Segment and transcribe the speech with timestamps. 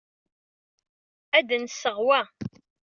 [1.37, 2.21] Ad d-nseɣ wa.